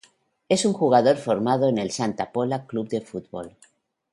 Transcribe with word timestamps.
Es 0.49 0.65
un 0.65 0.73
jugador 0.73 1.15
formado 1.17 1.69
en 1.69 1.77
el 1.77 1.91
Santa 1.91 2.31
Pola 2.31 2.65
Club 2.65 2.89
de 2.89 3.01
Fútbol. 3.01 3.55